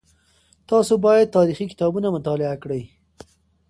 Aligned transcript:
تاسو 0.69 0.93
باید 1.05 1.33
تاریخي 1.37 1.65
کتابونه 1.71 2.07
مطالعه 2.15 2.55
کړئ. 2.63 2.83